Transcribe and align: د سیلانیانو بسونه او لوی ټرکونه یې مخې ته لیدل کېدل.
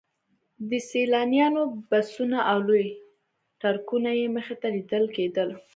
د 0.69 0.71
سیلانیانو 0.89 1.61
بسونه 1.89 2.37
او 2.51 2.57
لوی 2.67 2.87
ټرکونه 3.61 4.09
یې 4.19 4.27
مخې 4.35 4.55
ته 4.61 4.67
لیدل 4.75 5.05
کېدل. 5.15 5.49